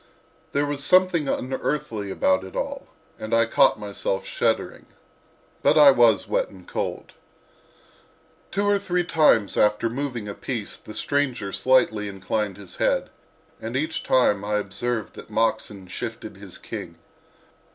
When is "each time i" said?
13.77-14.55